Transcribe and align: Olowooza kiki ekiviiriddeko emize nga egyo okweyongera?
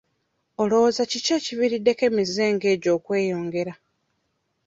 Olowooza 0.61 1.03
kiki 1.11 1.31
ekiviiriddeko 1.37 2.01
emize 2.09 2.43
nga 2.53 2.67
egyo 2.73 2.89
okweyongera? 2.97 3.73